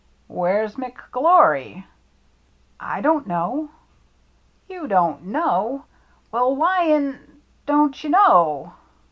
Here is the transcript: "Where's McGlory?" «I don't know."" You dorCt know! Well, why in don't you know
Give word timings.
"Where's 0.29 0.77
McGlory?" 0.77 1.83
«I 2.79 3.01
don't 3.01 3.27
know."" 3.27 3.69
You 4.67 4.87
dorCt 4.87 5.21
know! 5.21 5.85
Well, 6.31 6.55
why 6.55 6.85
in 6.85 7.39
don't 7.67 8.03
you 8.03 8.09
know 8.09 8.73